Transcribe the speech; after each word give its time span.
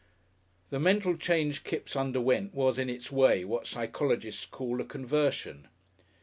The 0.71 0.79
mental 0.79 1.15
change 1.15 1.63
Kipps 1.63 1.95
underwent 1.95 2.55
was, 2.55 2.79
in 2.79 2.89
its 2.89 3.11
way, 3.11 3.45
what 3.45 3.67
psychologists 3.67 4.47
call 4.47 4.81
a 4.81 4.83
conversion. 4.83 5.67